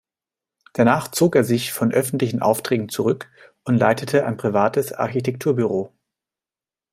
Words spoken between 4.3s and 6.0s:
privates Architekturbüro.